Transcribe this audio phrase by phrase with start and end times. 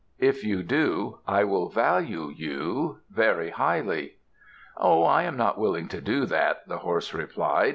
[0.17, 4.15] If you do, I will value you very highly."
[4.75, 7.69] "Oh, I am not willing to do that," the horse replied.